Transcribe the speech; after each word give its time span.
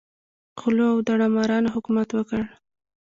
غلو 0.61 0.85
او 0.93 0.97
داړه 1.07 1.27
مارانو 1.35 1.73
حکومت 1.75 2.09
وکړ. 2.13 2.41